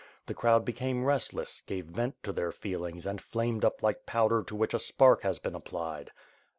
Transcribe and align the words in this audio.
The 0.25 0.33
crowd 0.33 0.65
became 0.65 1.03
restless^ 1.03 1.63
gave 1.67 1.85
vent 1.85 2.23
to 2.23 2.31
their 2.33 2.51
feelings 2.51 3.05
and 3.05 3.21
flamed 3.21 3.63
up 3.63 3.83
like 3.83 4.07
powder 4.07 4.41
to 4.47 4.55
which 4.55 4.73
a 4.73 4.79
spark 4.79 5.21
has 5.21 5.37
been 5.37 5.53
applied. 5.53 6.09